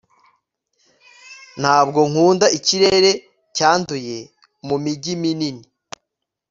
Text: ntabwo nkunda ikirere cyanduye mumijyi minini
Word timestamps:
ntabwo 1.61 1.99
nkunda 2.09 2.45
ikirere 2.57 3.11
cyanduye 3.55 4.17
mumijyi 4.67 5.13
minini 5.21 5.65